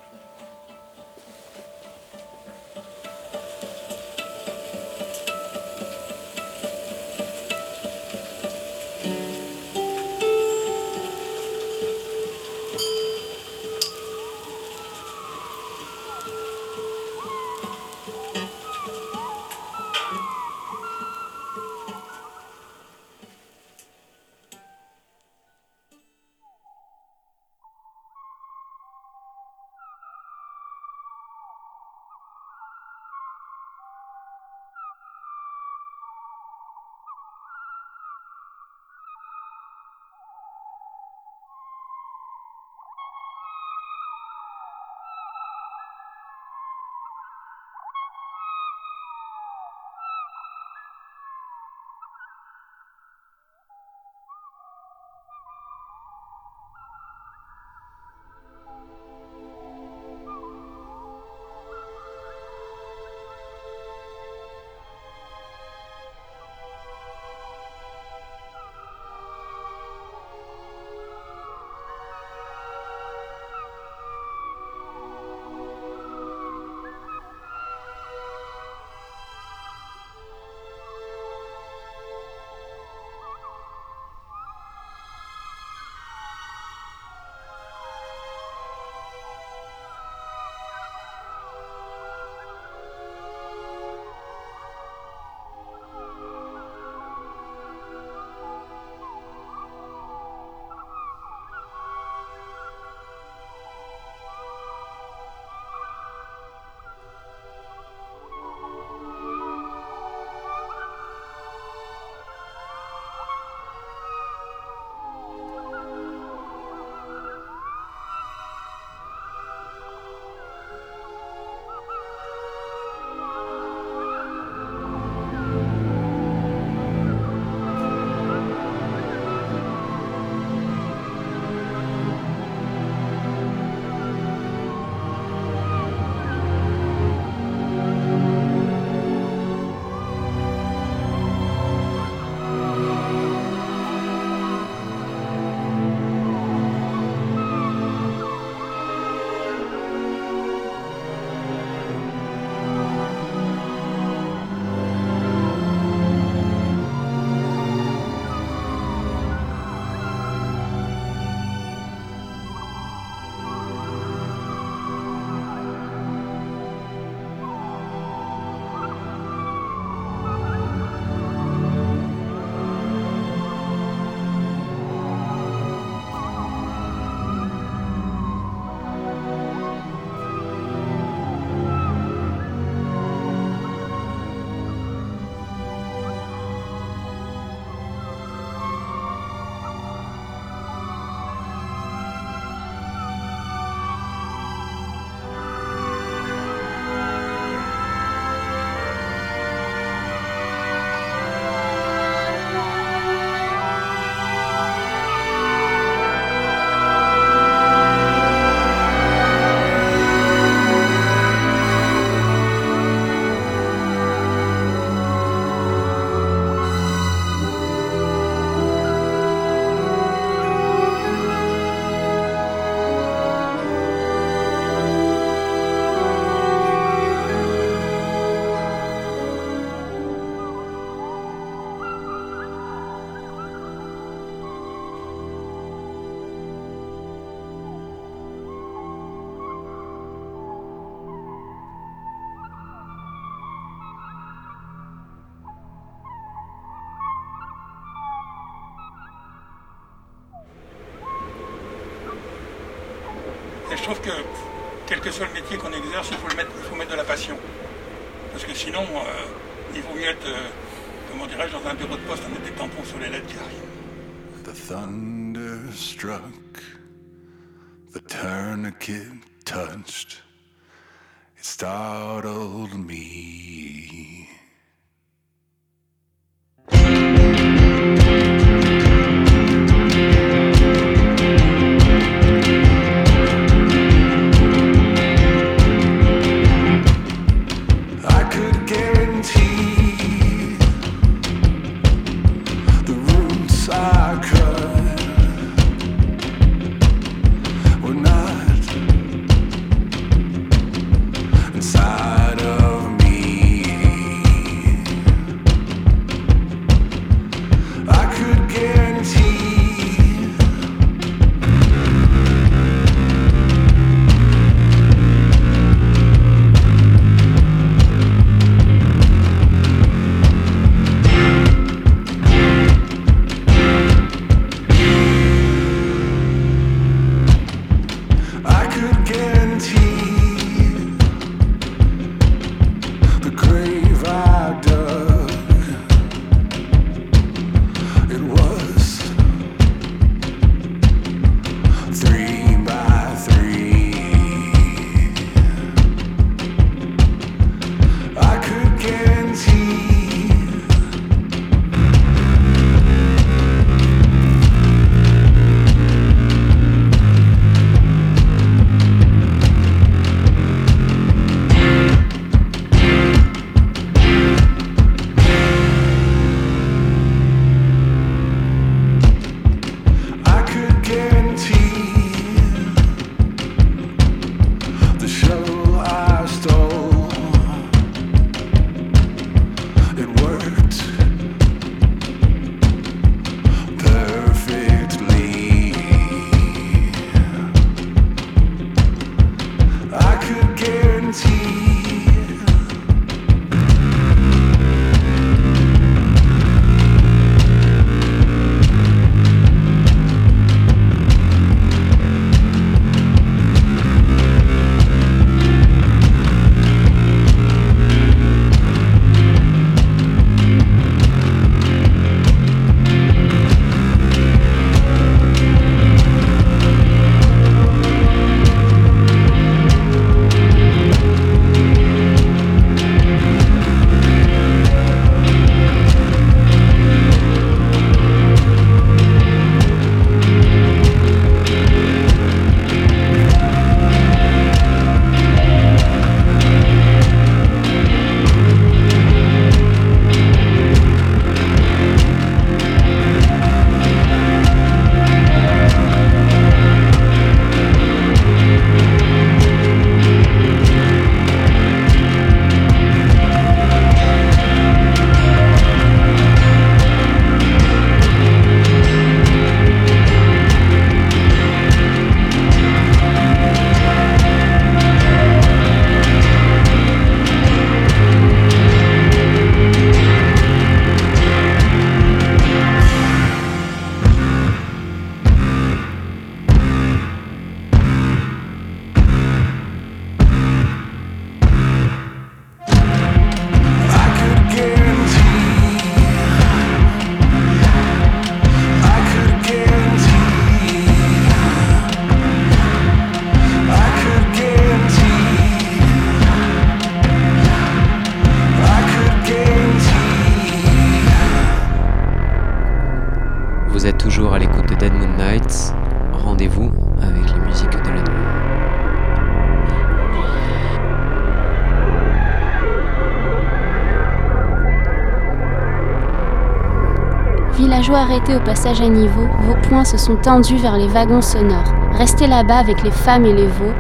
Arrêtés 518.08 518.36
au 518.36 518.40
passage 518.40 518.80
à 518.80 518.88
niveau, 518.88 519.26
vos 519.40 519.68
poings 519.68 519.84
se 519.84 519.98
sont 519.98 520.14
tendus 520.14 520.58
vers 520.58 520.76
les 520.76 520.86
wagons 520.86 521.20
sonores. 521.20 521.74
Restez 521.90 522.28
là-bas 522.28 522.58
avec 522.58 522.84
les 522.84 522.92
femmes 522.92 523.26
et 523.26 523.32
les 523.32 523.48
veaux, 523.48 523.72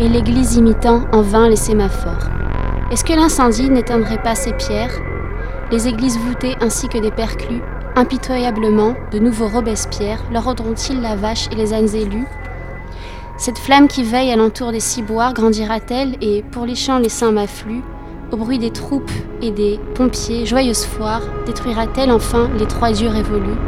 et 0.00 0.08
l'église 0.08 0.56
imitant 0.56 1.02
en 1.12 1.22
vain 1.22 1.48
les 1.48 1.54
sémaphores. 1.54 2.30
Est-ce 2.90 3.04
que 3.04 3.12
l'incendie 3.12 3.70
n'éteindrait 3.70 4.20
pas 4.24 4.34
ces 4.34 4.54
pierres? 4.54 5.00
Les 5.70 5.86
églises 5.86 6.18
voûtées 6.18 6.56
ainsi 6.60 6.88
que 6.88 6.98
des 6.98 7.12
perclus, 7.12 7.62
impitoyablement, 7.94 8.94
de 9.12 9.20
nouveaux 9.20 9.46
Robespierre, 9.46 10.18
leur 10.32 10.46
rendront-ils 10.46 11.00
la 11.00 11.14
vache 11.14 11.46
et 11.52 11.54
les 11.54 11.72
ânes 11.72 11.94
élus? 11.94 12.26
Cette 13.36 13.58
flamme 13.58 13.86
qui 13.86 14.02
veille 14.02 14.32
alentour 14.32 14.72
des 14.72 14.80
ciboires 14.80 15.32
grandira-t-elle 15.32 16.16
et, 16.20 16.42
pour 16.50 16.66
les 16.66 16.74
champs, 16.74 16.98
les 16.98 17.08
saints 17.08 17.30
m'affluent? 17.30 17.84
Au 18.32 18.36
bruit 18.36 18.60
des 18.60 18.70
troupes 18.70 19.10
et 19.42 19.50
des 19.50 19.80
pompiers, 19.94 20.46
joyeuse 20.46 20.84
foire, 20.84 21.22
détruira-t-elle 21.46 22.12
enfin 22.12 22.48
les 22.60 22.66
trois 22.66 22.92
dieux 22.92 23.08
révolus? 23.08 23.58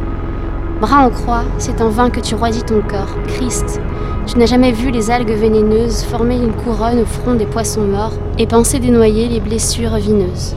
Bras 0.80 1.04
en 1.04 1.10
croix, 1.10 1.42
c'est 1.58 1.80
en 1.80 1.88
vain 1.88 2.10
que 2.10 2.20
tu 2.20 2.36
roisis 2.36 2.64
ton 2.64 2.80
corps. 2.80 3.16
Christ, 3.26 3.80
tu 4.28 4.38
n'as 4.38 4.46
jamais 4.46 4.70
vu 4.70 4.92
les 4.92 5.10
algues 5.10 5.32
vénéneuses 5.32 6.04
former 6.04 6.36
une 6.36 6.52
couronne 6.52 7.00
au 7.00 7.04
front 7.04 7.34
des 7.34 7.46
poissons 7.46 7.82
morts 7.82 8.12
et 8.38 8.46
penser 8.46 8.78
dénoyer 8.78 9.28
les 9.28 9.40
blessures 9.40 9.96
vineuses. 9.96 10.54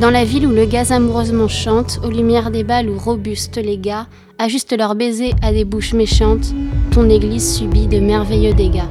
Dans 0.00 0.10
la 0.10 0.24
ville 0.24 0.46
où 0.46 0.52
le 0.52 0.64
gaz 0.64 0.90
amoureusement 0.90 1.48
chante, 1.48 2.00
aux 2.02 2.10
lumières 2.10 2.50
des 2.50 2.64
balles 2.64 2.88
où 2.88 2.98
robustes 2.98 3.58
les 3.58 3.76
gars 3.76 4.06
ajustent 4.38 4.76
leurs 4.76 4.94
baisers 4.94 5.34
à 5.42 5.52
des 5.52 5.66
bouches 5.66 5.92
méchantes, 5.92 6.54
ton 6.92 7.10
église 7.10 7.56
subit 7.56 7.88
de 7.88 8.00
merveilleux 8.00 8.54
dégâts. 8.54 8.88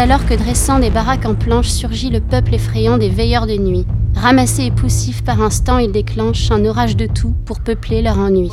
Alors 0.00 0.24
que 0.24 0.32
dressant 0.32 0.78
des 0.78 0.88
baraques 0.88 1.26
en 1.26 1.34
planches 1.34 1.68
surgit 1.68 2.08
le 2.08 2.20
peuple 2.20 2.54
effrayant 2.54 2.96
des 2.96 3.10
veilleurs 3.10 3.46
de 3.46 3.56
nuit. 3.56 3.84
Ramassés 4.16 4.64
et 4.64 4.70
poussifs 4.70 5.22
par 5.22 5.42
instant, 5.42 5.76
ils 5.76 5.92
déclenchent 5.92 6.50
un 6.50 6.64
orage 6.64 6.96
de 6.96 7.06
tout 7.06 7.34
pour 7.44 7.60
peupler 7.60 8.00
leur 8.00 8.18
ennui. 8.18 8.50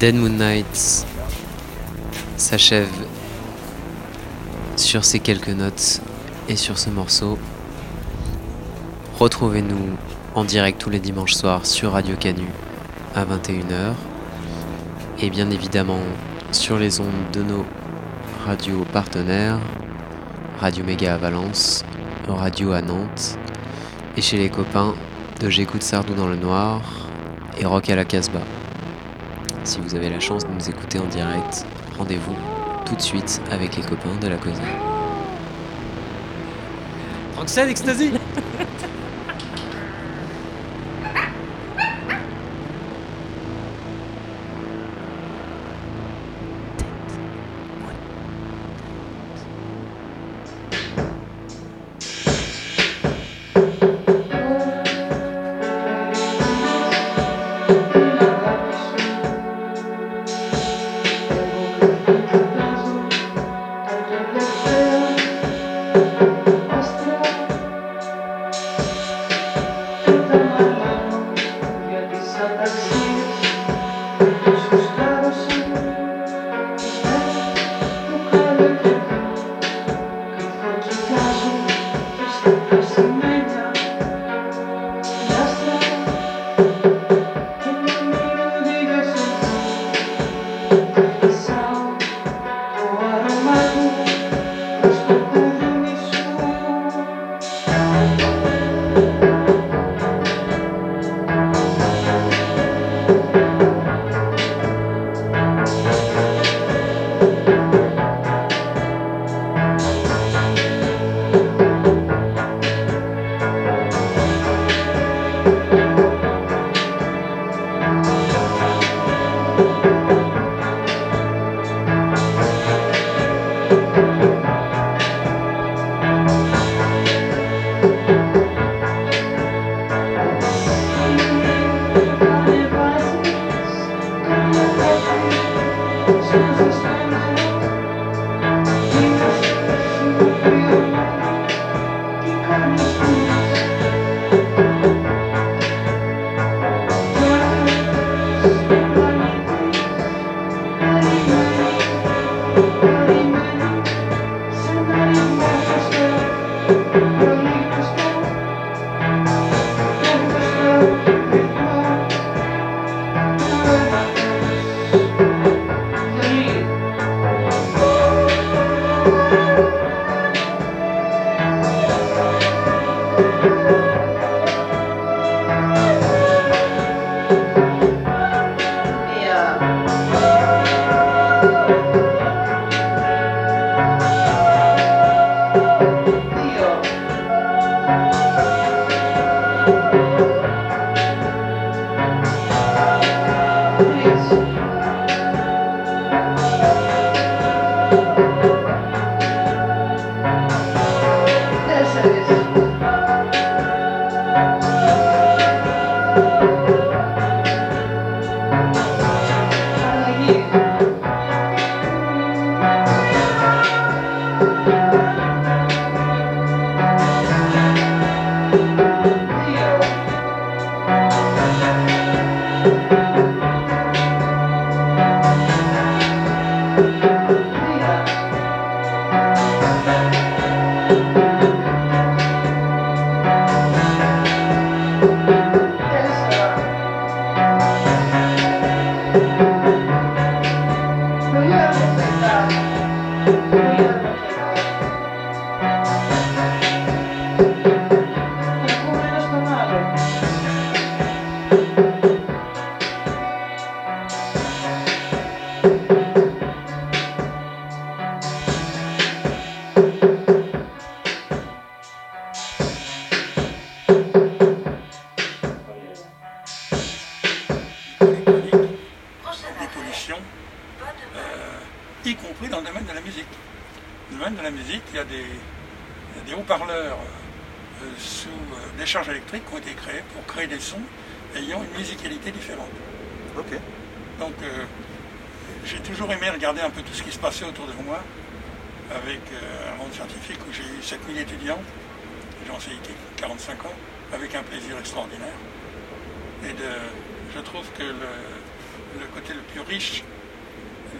Dead 0.00 0.14
Moon 0.14 0.30
Night 0.30 1.04
s'achève 2.38 2.88
sur 4.74 5.04
ces 5.04 5.18
quelques 5.18 5.50
notes 5.50 6.00
et 6.48 6.56
sur 6.56 6.78
ce 6.78 6.88
morceau. 6.88 7.38
Retrouvez-nous 9.18 9.98
en 10.34 10.44
direct 10.44 10.80
tous 10.80 10.88
les 10.88 11.00
dimanches 11.00 11.34
soirs 11.34 11.66
sur 11.66 11.92
Radio 11.92 12.16
Canu 12.16 12.48
à 13.14 13.26
21h 13.26 13.92
et 15.18 15.28
bien 15.28 15.50
évidemment 15.50 16.00
sur 16.50 16.78
les 16.78 16.98
ondes 17.00 17.30
de 17.34 17.42
nos 17.42 17.66
radios 18.46 18.86
partenaires 18.94 19.60
Radio 20.60 20.82
Méga 20.82 21.12
à 21.12 21.18
Valence, 21.18 21.84
Radio 22.26 22.72
à 22.72 22.80
Nantes 22.80 23.38
et 24.16 24.22
chez 24.22 24.38
les 24.38 24.48
copains 24.48 24.94
de 25.40 25.50
J'écoute 25.50 25.82
Sardou 25.82 26.14
dans 26.14 26.26
le 26.26 26.36
noir 26.36 26.80
et 27.58 27.66
Rock 27.66 27.90
à 27.90 27.96
la 27.96 28.06
Casbah. 28.06 28.40
Si 29.70 29.78
vous 29.80 29.94
avez 29.94 30.10
la 30.10 30.18
chance 30.18 30.44
de 30.44 30.52
nous 30.52 30.68
écouter 30.68 30.98
en 30.98 31.06
direct, 31.06 31.64
rendez-vous 31.96 32.34
tout 32.84 32.96
de 32.96 33.00
suite 33.00 33.40
avec 33.52 33.76
les 33.76 33.84
copains 33.84 34.16
de 34.20 34.26
la 34.26 34.34
causerie. 34.34 34.64
Roxane, 37.36 37.68
Ecstasy 37.68 38.10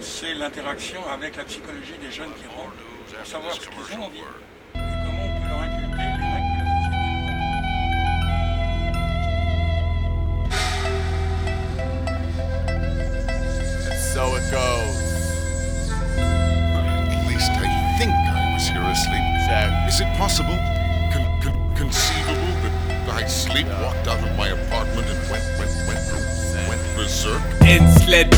c'est 0.00 0.34
l'interaction 0.34 1.00
avec 1.08 1.36
la 1.36 1.44
psychologie 1.44 1.98
des 2.00 2.12
jeunes 2.12 2.32
qui 2.34 2.46
rentrent, 2.46 2.72
pour 3.16 3.26
savoir 3.26 3.54
ce 3.54 3.60
qu'ils 3.60 3.98
ont 3.98 4.04
envie 4.04 4.20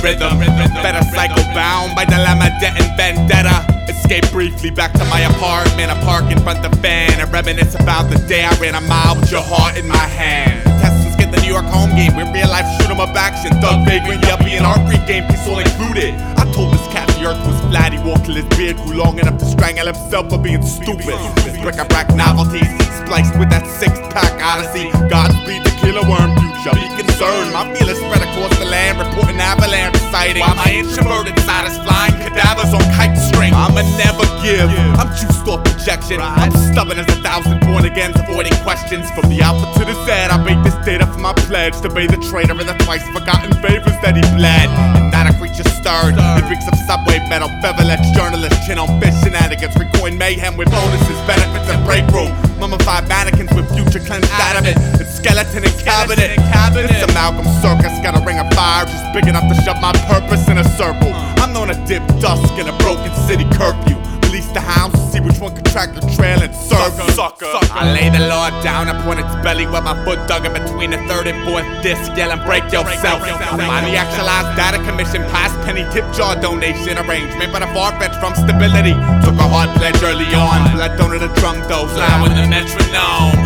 rhythm, 0.03 0.39
better 0.83 1.03
cycle 1.15 1.43
bound 1.55 1.95
by 1.95 2.05
dilemma, 2.05 2.51
debt 2.61 2.75
and 2.75 2.91
vendetta. 2.97 3.65
Escape 3.89 4.29
briefly 4.33 4.71
back 4.71 4.93
to 4.93 5.05
my 5.07 5.21
apartment. 5.21 5.91
I 5.91 5.97
park 6.03 6.31
in 6.31 6.39
front 6.41 6.65
of 6.65 6.71
the 6.71 6.77
fan. 6.79 7.21
I 7.21 7.25
reminisce 7.31 7.75
about 7.77 8.11
the 8.11 8.19
day 8.27 8.45
I 8.45 8.53
ran 8.59 8.75
a 8.75 8.81
mile 8.83 9.15
with 9.17 9.31
your 9.31 9.43
heart 9.43 9.79
in 9.79 9.87
my 9.87 9.97
hand. 9.97 10.65
Contestants 10.65 11.17
get 11.17 11.31
the 11.31 11.41
New 11.41 11.53
York 11.53 11.65
home 11.67 11.91
game 11.95 12.17
with 12.17 12.29
real 12.35 12.49
life 12.49 12.67
shoot 12.79 12.91
'em 12.91 13.01
up 13.01 13.15
action. 13.15 13.53
Thug 13.61 13.87
vagrant, 13.87 14.23
yuppie, 14.23 14.59
and 14.59 14.67
art 14.67 14.85
Greek 14.87 15.07
game 15.07 15.25
piece 15.29 15.47
all 15.47 15.61
included. 15.61 16.15
I 16.37 16.45
told 16.53 16.75
this 16.75 16.87
cat 16.93 17.02
the 17.23 17.31
earth 17.31 17.47
was 17.47 17.61
flat. 17.71 17.93
He 17.93 18.01
walked 18.03 18.27
till 18.27 18.35
his 18.35 18.49
beard 18.59 18.77
grew 18.83 18.99
long 18.99 19.19
enough 19.19 19.39
to 19.39 19.47
strangle 19.47 19.87
himself 19.87 20.31
for 20.31 20.39
being 20.39 20.63
stupid. 20.63 21.15
This 21.47 21.55
bric-a-brac 21.63 22.15
novelties 22.15 22.67
spliced 22.99 23.39
with 23.39 23.51
that 23.51 23.67
six-pack 23.79 24.43
odyssey. 24.43 24.91
Godspeed 25.07 25.63
the 25.63 25.71
killer 25.79 26.03
worm 26.03 26.35
future. 26.35 26.75
Be 26.75 26.87
concerned, 26.99 27.55
my 27.55 27.71
feelings 27.75 28.03
spread 28.03 28.27
across 28.27 28.51
the 28.59 28.67
land, 28.67 28.99
reporting 28.99 29.39
avalanche 29.39 29.99
sightings. 30.11 30.43
While 30.43 30.59
my 30.59 30.71
introverted 30.75 31.39
side 31.47 31.71
is 31.71 31.79
flying 31.87 32.19
cadavers 32.19 32.75
on 32.75 32.83
kite 32.99 33.15
string. 33.15 33.55
I'ma 33.55 33.87
never 34.03 34.27
give. 34.43 34.67
I'm 34.99 35.11
juiced 35.15 35.47
off 35.47 35.63
projection. 35.63 36.19
I'm 36.19 36.51
stubborn 36.75 36.99
as 36.99 37.07
a 37.07 37.19
thousand 37.23 37.63
born 37.63 37.87
agains, 37.87 38.19
avoiding 38.19 38.55
questions. 38.67 39.07
From 39.15 39.31
the 39.31 39.39
alpha 39.47 39.71
to 39.79 39.87
the 39.87 39.95
Z, 40.03 40.11
I 40.11 40.43
make 40.43 40.59
this 40.67 40.75
data 40.83 41.07
for 41.07 41.23
my 41.23 41.35
pledge 41.47 41.79
to 41.87 41.89
be 41.89 42.11
the 42.11 42.19
traitor 42.31 42.59
in 42.59 42.67
the 42.67 42.75
twice 42.83 43.07
forgotten 43.15 43.55
favors 43.63 43.99
that 44.03 44.19
he 44.19 44.25
bled. 44.35 45.12
A 45.53 45.55
creature 45.55 45.69
stirred. 45.77 46.15
It 46.17 46.49
reeks 46.49 46.67
of 46.67 46.79
subway 46.87 47.21
metal, 47.29 47.49
beverage 47.61 48.01
journalists, 48.17 48.65
chin 48.67 48.79
on 48.79 48.89
fish 49.01 49.13
shenanigans, 49.23 49.75
recoin 49.75 50.17
mayhem 50.17 50.57
with 50.57 50.71
bonuses, 50.71 51.21
benefits, 51.29 51.69
and 51.69 51.85
break 51.85 52.07
room. 52.09 52.33
Mummified 52.59 53.07
mannequins 53.07 53.53
with 53.53 53.69
future 53.69 54.01
cleansed 54.01 54.33
adamant. 54.33 54.79
It's 55.01 55.17
skeleton 55.17 55.65
and 55.65 55.75
cabinet. 55.85 56.89
This 56.89 57.03
amalgam 57.05 57.45
circus 57.61 57.93
got 58.01 58.17
a 58.17 58.25
ring 58.25 58.39
of 58.39 58.49
fire 58.55 58.87
just 58.87 59.05
big 59.13 59.29
enough 59.29 59.45
to 59.53 59.55
shove 59.63 59.81
my 59.81 59.93
purpose 60.09 60.49
in 60.49 60.57
a 60.57 60.65
circle. 60.65 61.13
I'm 61.13 61.53
known 61.53 61.69
to 61.69 61.77
dip 61.85 62.07
dusk 62.19 62.55
in 62.57 62.69
a 62.69 62.77
broken 62.79 63.13
city 63.29 63.45
curfew. 63.53 64.12
Release 64.33 64.53
the 64.57 64.65
hounds 64.65 64.97
to 64.97 65.05
see 65.13 65.21
which 65.21 65.37
one 65.45 65.53
can 65.53 65.61
track 65.69 65.93
the 65.93 66.01
trail 66.17 66.41
and 66.41 66.57
serve 66.57 66.97
sucker. 67.13 67.45
I 67.69 67.93
lay 67.93 68.09
the 68.09 68.25
law 68.33 68.49
down 68.65 68.89
upon 68.89 69.21
its 69.21 69.29
belly 69.45 69.69
with 69.69 69.85
my 69.85 69.93
foot 70.09 70.25
dug 70.25 70.49
in 70.49 70.57
between 70.57 70.89
the 70.89 70.97
third 71.05 71.29
and 71.29 71.37
fourth 71.45 71.69
disc, 71.85 72.09
yelling 72.17 72.41
break 72.49 72.65
yourself. 72.73 73.21
I'm 73.29 73.85
the 73.85 73.93
actualized 73.93 74.57
data 74.57 74.81
commission 74.89 75.21
past 75.29 75.53
penny 75.69 75.85
tip 75.93 76.09
jar 76.17 76.33
donation 76.41 76.97
arrangement, 77.05 77.53
but 77.53 77.61
a 77.61 77.69
far 77.77 77.93
fetched 78.01 78.17
from 78.25 78.33
stability. 78.33 78.97
Took 79.21 79.37
a 79.37 79.45
hard 79.53 79.69
pledge 79.77 80.01
early 80.01 80.33
on, 80.33 80.65
blood 80.81 80.97
donor 80.97 81.21
the 81.21 81.29
drum 81.37 81.61
dose, 81.69 81.93
loud 81.93 82.25
with 82.25 82.33
the 82.33 82.49
metronome. 82.49 83.37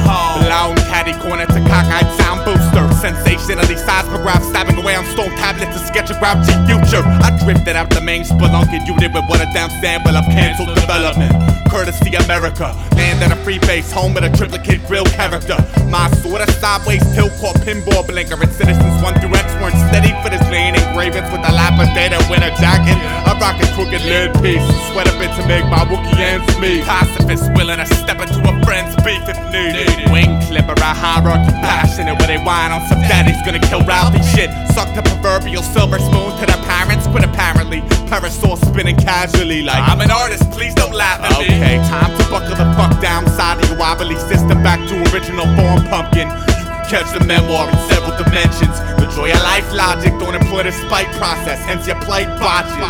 Blown 0.47 0.79
caddy 0.87 1.19
corner 1.19 1.51
to 1.51 1.61
cockeyed 1.67 2.07
sound 2.15 2.47
booster. 2.47 2.87
Sensationally 3.03 3.75
seismograph 3.75 4.43
stabbing 4.55 4.79
away 4.79 4.95
on 4.95 5.03
stone 5.11 5.35
tablets 5.35 5.75
to 5.75 5.83
sketch 5.83 6.15
a 6.15 6.17
grouchy 6.23 6.55
future. 6.71 7.03
I 7.03 7.35
drifted 7.43 7.75
out 7.75 7.91
the 7.91 8.01
main 8.01 8.23
spelunky 8.23 8.79
unit 8.87 9.11
with 9.11 9.27
what 9.27 9.43
a 9.43 9.51
down 9.51 9.71
sample 9.83 10.15
of 10.15 10.25
cancelled 10.31 10.76
development. 10.77 11.66
Courtesy 11.71 12.15
America, 12.15 12.75
land 12.95 13.23
at 13.23 13.33
a 13.33 13.37
free 13.45 13.59
base, 13.61 13.91
home 13.93 14.15
with 14.15 14.25
a 14.25 14.31
triplicate 14.37 14.87
grill 14.87 15.05
character. 15.05 15.57
My 15.89 16.11
sort 16.23 16.41
of 16.43 16.51
sideways 16.57 17.03
tilt 17.15 17.33
called 17.41 17.57
pinball 17.67 18.07
blinker, 18.07 18.41
and 18.41 18.53
citizens 18.53 19.03
1 19.03 19.21
through 19.21 19.35
X 19.35 19.53
weren't 19.61 19.77
steady 19.89 20.13
for 20.23 20.31
this 20.31 20.43
lane 20.51 20.75
engravings 20.75 21.31
with 21.31 21.43
a 21.47 21.53
lapidated 21.53 22.23
winter 22.31 22.51
jacket. 22.57 22.99
I 23.27 23.37
rock 23.39 23.61
a 23.63 23.67
crooked 23.75 24.03
lid 24.07 24.33
piece, 24.43 24.65
sweat 24.91 25.09
a 25.09 25.15
bit 25.19 25.31
to 25.37 25.43
make 25.47 25.65
my 25.67 25.85
Wookie 25.87 26.19
ends 26.19 26.49
meet. 26.59 26.85
Pacifist 26.85 27.53
willing 27.55 27.79
to 27.79 27.87
step 27.95 28.21
into 28.21 28.41
a 28.43 28.55
friend's 28.65 28.97
beef 29.05 29.23
if 29.29 29.39
needed. 29.53 30.11
Wing 30.11 30.41
clipper, 30.47 30.75
a 30.79 30.93
hierarchy 30.95 31.53
passionate 31.63 32.19
where 32.19 32.29
they 32.29 32.39
whine 32.43 32.73
on 32.73 32.83
some 32.89 33.01
daddy's 33.07 33.41
gonna 33.45 33.61
kill 33.61 33.83
Ralphie 33.85 34.23
shit. 34.35 34.51
Suck 34.75 34.89
the 34.95 35.03
proverbial 35.03 35.63
silver 35.63 35.99
spoon 35.99 36.33
to 36.41 36.47
their 36.47 36.63
parents, 36.65 37.07
but 37.09 37.25
apparently 37.25 37.83
parasol 38.07 38.57
spinning 38.57 38.97
casually 38.97 39.63
like 39.63 39.83
I'm 39.83 40.01
an 40.01 40.11
artist, 40.11 40.51
please 40.51 40.75
don't 40.75 40.95
laugh 40.95 41.21
at 41.21 41.39
me. 41.41 41.56
Okay, 41.57 41.81
time 41.89 42.13
to 42.19 42.25
buckle 42.29 42.53
the 42.53 42.69
fuck 42.77 43.01
down 43.01 43.27
side 43.29 43.57
of 43.57 43.71
your 43.71 43.79
wobbly 43.79 44.17
system 44.29 44.63
back 44.63 44.77
to 44.91 44.95
original 45.09 45.47
form 45.57 45.81
pumpkin. 45.89 46.29
You 46.29 46.69
can 46.69 46.85
catch 46.85 47.09
the 47.17 47.25
memoir 47.25 47.71
in 47.71 47.79
several 47.89 48.13
dimensions. 48.13 48.77
The 49.01 49.09
joy 49.17 49.33
of 49.33 49.41
life 49.41 49.73
logic 49.73 50.13
don't 50.21 50.35
employ 50.35 50.65
the 50.65 50.73
spite 50.73 51.09
process, 51.17 51.59
hence 51.65 51.87
your 51.87 51.97
plight 52.03 52.29
botches. 52.39 52.77
No. 52.77 52.85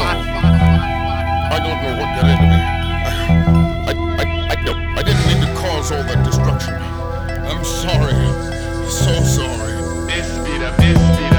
I 0.00 1.60
don't 1.60 1.76
know 1.84 1.92
what 2.00 2.08
got 2.16 2.24
into 2.24 2.48
me. 2.48 2.56
I, 3.84 3.92
I, 4.16 4.24
I, 4.48 4.56
I 4.96 5.02
didn't 5.02 5.26
mean 5.28 5.44
to 5.44 5.52
cause 5.60 5.92
all 5.92 6.02
that 6.02 6.24
destruction. 6.24 6.80
I'm 6.80 7.62
sorry. 7.62 8.16
So 8.88 9.12
sorry. 9.28 9.76
This 10.08 10.26
be 10.38 10.56
the, 10.56 10.72
this 10.80 10.96
be 11.18 11.29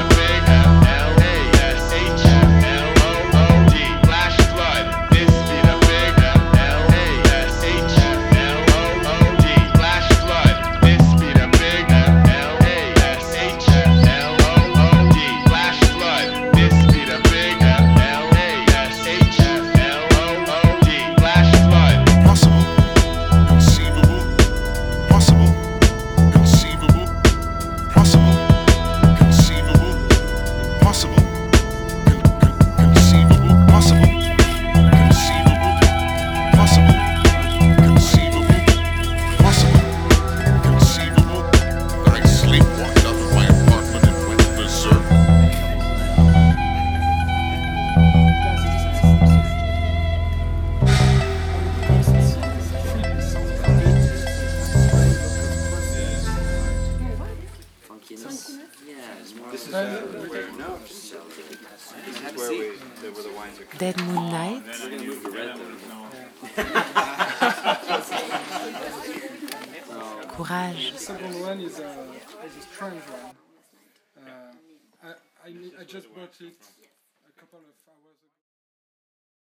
Six. 76.41 76.80